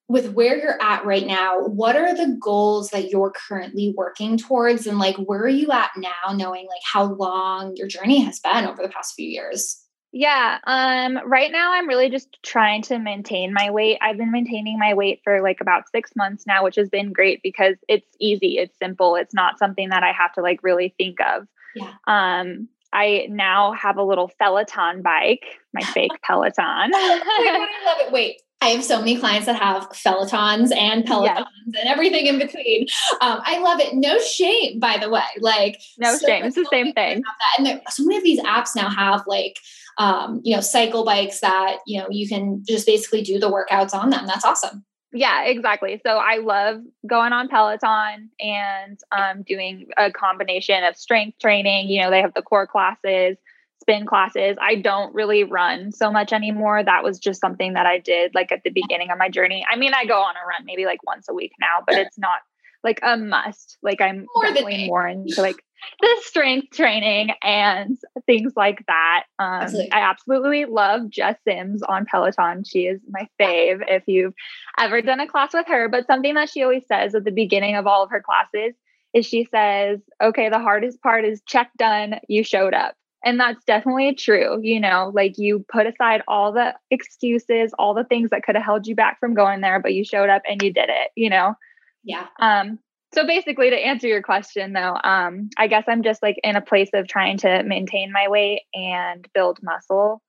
[0.10, 4.88] with where you're at right now, what are the goals that you're currently working towards?
[4.88, 8.66] And like, where are you at now, knowing like how long your journey has been
[8.66, 9.84] over the past few years?
[10.12, 10.60] Yeah.
[10.66, 14.00] Um, right now I'm really just trying to maintain my weight.
[14.02, 17.42] I've been maintaining my weight for like about six months now, which has been great
[17.44, 21.18] because it's easy, it's simple, it's not something that I have to like really think
[21.22, 21.48] of.
[21.76, 21.94] Yeah.
[22.08, 26.56] Um, I now have a little Peloton bike, my fake Peloton.
[26.64, 28.14] I love it.
[28.14, 31.80] Wait, I have so many clients that have Pelotons and Pelotons yes.
[31.80, 32.88] and everything in between.
[33.22, 33.94] Um, I love it.
[33.94, 35.22] No shame, by the way.
[35.40, 36.46] Like no so shame.
[36.46, 37.22] It's the same thing.
[37.58, 39.60] And there, so many of these apps now have like
[39.98, 43.94] um, you know, cycle bikes that, you know, you can just basically do the workouts
[43.94, 44.28] on them.
[44.28, 44.86] That's awesome.
[45.14, 46.00] Yeah, exactly.
[46.06, 51.90] So I love going on Peloton and um, doing a combination of strength training.
[51.90, 53.38] You know, they have the core classes,
[53.82, 54.58] spin classes.
[54.62, 56.84] I don't really run so much anymore.
[56.84, 59.66] That was just something that I did like at the beginning of my journey.
[59.68, 62.18] I mean, I go on a run maybe like once a week now, but it's
[62.20, 62.40] not
[62.84, 63.78] like a must.
[63.82, 65.64] Like I'm more definitely more into like
[66.00, 69.24] the strength training and things like that.
[69.40, 69.92] Um, absolutely.
[69.92, 72.64] I absolutely love Jess Sims on Peloton.
[72.64, 74.34] She is my fave if you've
[74.78, 75.90] ever done a class with her.
[75.90, 78.76] But something that she always says at the beginning of all of her classes
[79.14, 82.96] is she says, okay, the hardest part is check done, you showed up.
[83.24, 84.60] And that's definitely true.
[84.62, 88.64] You know, like you put aside all the excuses, all the things that could have
[88.64, 91.30] held you back from going there, but you showed up and you did it, you
[91.30, 91.56] know?
[92.04, 92.28] Yeah.
[92.40, 92.80] Um,
[93.18, 96.62] so basically to answer your question though um, i guess i'm just like in a
[96.62, 100.22] place of trying to maintain my weight and build muscle.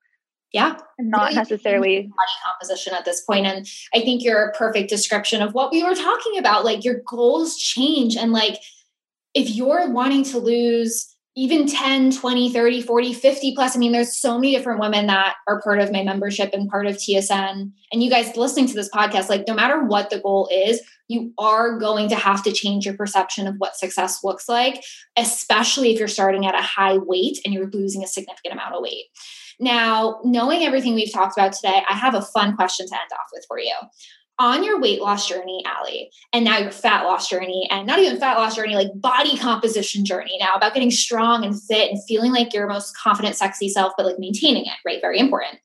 [0.50, 0.78] Yeah.
[0.98, 5.52] Not necessarily body composition at this point and i think you're a perfect description of
[5.52, 8.58] what we were talking about like your goals change and like
[9.34, 13.76] if you're wanting to lose even 10 20 30 40 50 plus.
[13.76, 16.86] I mean there's so many different women that are part of my membership and part
[16.86, 20.48] of tsn and you guys listening to this podcast like no matter what the goal
[20.52, 24.82] is you are going to have to change your perception of what success looks like
[25.16, 28.82] especially if you're starting at a high weight and you're losing a significant amount of
[28.82, 29.06] weight.
[29.60, 33.28] Now knowing everything we've talked about today i have a fun question to end off
[33.32, 33.74] with for you
[34.38, 38.18] on your weight loss journey, Allie, and now your fat loss journey, and not even
[38.18, 42.32] fat loss journey, like body composition journey now about getting strong and fit and feeling
[42.32, 45.00] like your most confident, sexy self, but like maintaining it, right?
[45.00, 45.58] Very important.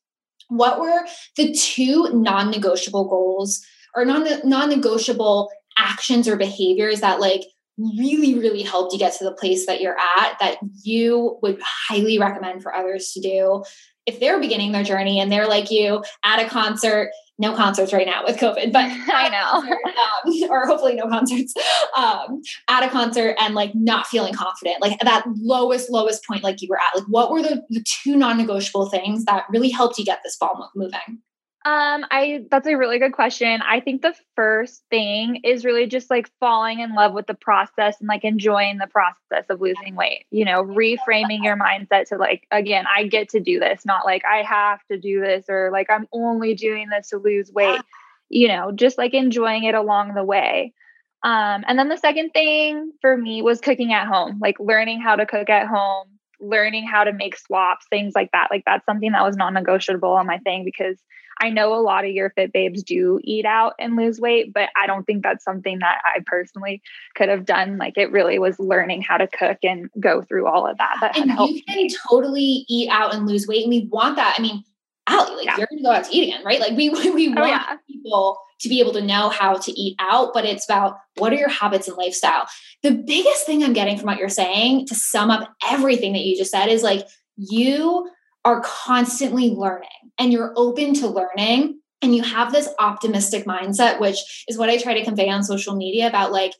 [0.47, 1.05] What were
[1.37, 3.63] the two non negotiable goals
[3.95, 7.43] or non negotiable actions or behaviors that like
[7.77, 12.19] really, really helped you get to the place that you're at that you would highly
[12.19, 13.63] recommend for others to do?
[14.05, 18.05] If they're beginning their journey and they're like you at a concert, no concerts right
[18.05, 21.53] now with COVID, but I know, concert, um, or hopefully no concerts
[21.97, 26.61] um, at a concert and like not feeling confident, like that lowest, lowest point, like
[26.61, 26.99] you were at.
[26.99, 30.37] Like, what were the, the two non negotiable things that really helped you get this
[30.37, 31.21] ball moving?
[31.65, 33.61] Um, I that's a really good question.
[33.61, 37.95] I think the first thing is really just like falling in love with the process
[38.01, 40.25] and like enjoying the process of losing weight.
[40.29, 44.23] You know, reframing your mindset to like again, I get to do this, not like
[44.25, 47.79] I have to do this or like I'm only doing this to lose weight.
[48.27, 50.73] You know, just like enjoying it along the way.
[51.23, 55.15] Um, and then the second thing for me was cooking at home, like learning how
[55.15, 56.07] to cook at home,
[56.43, 58.49] learning how to make swaps, things like that.
[58.51, 60.97] Like that's something that was non-negotiable on my thing because
[61.41, 64.69] I know a lot of your fit babes do eat out and lose weight, but
[64.75, 66.81] I don't think that's something that I personally
[67.15, 67.77] could have done.
[67.77, 70.97] Like it really was learning how to cook and go through all of that.
[71.01, 73.63] that and you can totally eat out and lose weight.
[73.63, 74.35] And we want that.
[74.37, 74.63] I mean,
[75.07, 75.57] Allie, like yeah.
[75.57, 76.59] you're gonna go out to eat again, right?
[76.59, 77.75] Like we we, oh, want yeah.
[77.89, 81.37] people to be able to know how to eat out, but it's about what are
[81.37, 82.47] your habits and lifestyle.
[82.81, 86.37] The biggest thing I'm getting from what you're saying to sum up everything that you
[86.37, 88.09] just said is like you
[88.45, 94.43] are constantly learning and you're open to learning and you have this optimistic mindset which
[94.49, 96.51] is what i try to convey on social media about like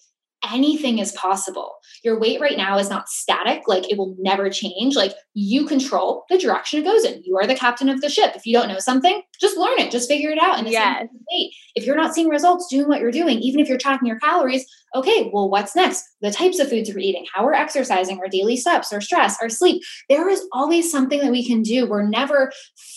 [0.51, 1.73] anything is possible.
[2.03, 4.95] Your weight right now is not static, like it will never change.
[4.95, 7.21] Like you control the direction it goes in.
[7.23, 8.33] You are the captain of the ship.
[8.35, 10.59] If you don't know something, just learn it, just figure it out.
[10.59, 11.07] And yes.
[11.31, 11.53] weight.
[11.75, 14.65] If you're not seeing results doing what you're doing, even if you're tracking your calories,
[14.95, 16.03] okay, well, what's next?
[16.21, 19.49] The types of foods we're eating, how we're exercising, our daily steps, our stress, our
[19.49, 19.81] sleep.
[20.07, 21.87] There is always something that we can do.
[21.87, 22.51] We're never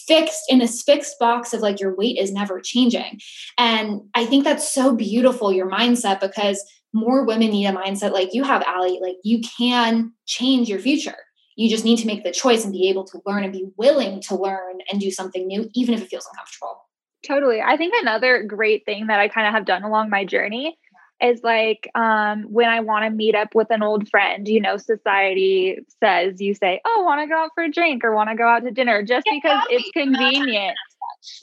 [0.06, 3.20] fixed in this fixed box of like your weight is never changing.
[3.56, 6.62] And I think that's so beautiful, your mindset, because
[6.92, 8.98] more women need a mindset like you have, Allie.
[9.00, 11.16] Like you can change your future.
[11.56, 14.20] You just need to make the choice and be able to learn and be willing
[14.22, 16.82] to learn and do something new, even if it feels uncomfortable.
[17.26, 17.60] Totally.
[17.62, 20.78] I think another great thing that I kind of have done along my journey
[21.20, 24.76] is like um, when I want to meet up with an old friend, you know,
[24.76, 28.36] society says you say, Oh, want to go out for a drink or want to
[28.36, 30.76] go out to dinner just because it's convenient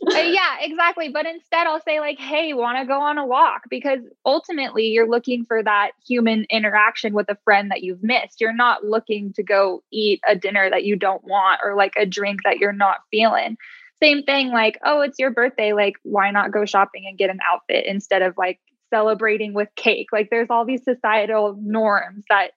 [0.06, 1.10] Uh, yeah, exactly.
[1.10, 3.64] But instead, I'll say, like, hey, want to go on a walk?
[3.70, 8.40] Because ultimately, you're looking for that human interaction with a friend that you've missed.
[8.40, 12.06] You're not looking to go eat a dinner that you don't want or like a
[12.06, 13.58] drink that you're not feeling.
[14.02, 15.74] Same thing, like, oh, it's your birthday.
[15.74, 18.60] Like, why not go shopping and get an outfit instead of like
[18.90, 20.08] celebrating with cake?
[20.12, 22.52] Like, there's all these societal norms that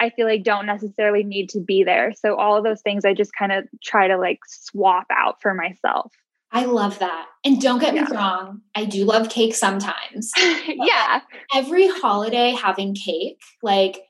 [0.00, 2.12] I feel like don't necessarily need to be there.
[2.12, 5.54] So all of those things I just kind of try to like swap out for
[5.54, 6.12] myself.
[6.52, 7.26] I love that.
[7.44, 8.04] And don't get yeah.
[8.04, 10.30] me wrong, I do love cake sometimes.
[10.66, 11.22] yeah.
[11.54, 14.02] Every holiday having cake, like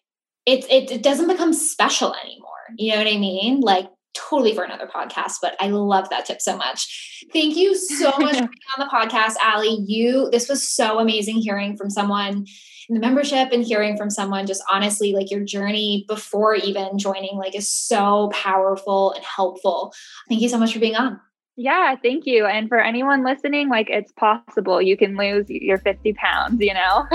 [0.44, 2.48] it, it it doesn't become special anymore.
[2.76, 3.60] You know what I mean?
[3.60, 7.22] Like totally for another podcast, but I love that tip so much.
[7.32, 9.78] Thank you so much for being on the podcast, Allie.
[9.86, 12.46] You this was so amazing hearing from someone
[12.88, 17.36] in the membership and hearing from someone just honestly like your journey before even joining
[17.36, 19.92] like is so powerful and helpful.
[20.28, 21.20] Thank you so much for being on.
[21.62, 22.44] Yeah, thank you.
[22.44, 27.06] And for anyone listening, like it's possible you can lose your 50 pounds, you know?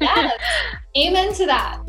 [0.00, 0.32] yes.
[0.96, 1.80] Amen to that.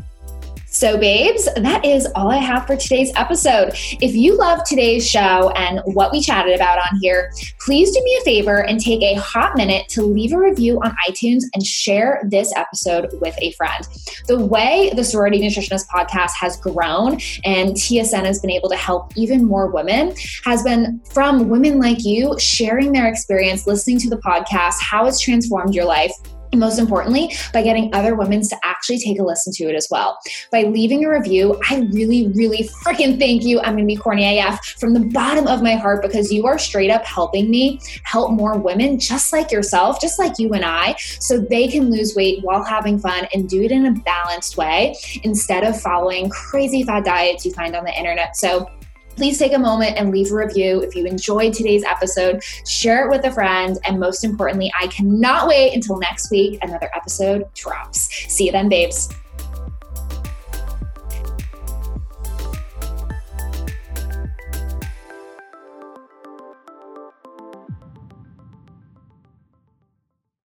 [0.84, 3.70] So, babes, that is all I have for today's episode.
[4.02, 8.18] If you love today's show and what we chatted about on here, please do me
[8.20, 12.20] a favor and take a hot minute to leave a review on iTunes and share
[12.28, 13.88] this episode with a friend.
[14.28, 17.14] The way the Sorority Nutritionist podcast has grown
[17.46, 20.14] and TSN has been able to help even more women
[20.44, 25.18] has been from women like you sharing their experience, listening to the podcast, how it's
[25.18, 26.12] transformed your life
[26.56, 30.18] most importantly, by getting other women to actually take a listen to it as well.
[30.50, 33.60] By leaving a review, I really, really freaking thank you.
[33.60, 36.90] I'm gonna be corny AF from the bottom of my heart because you are straight
[36.90, 41.38] up helping me help more women just like yourself, just like you and I, so
[41.38, 45.64] they can lose weight while having fun and do it in a balanced way instead
[45.64, 48.36] of following crazy fad diets you find on the internet.
[48.36, 48.68] So
[49.16, 50.80] Please take a moment and leave a review.
[50.82, 53.78] If you enjoyed today's episode, share it with a friend.
[53.84, 58.32] And most importantly, I cannot wait until next week, another episode drops.
[58.32, 59.08] See you then, babes.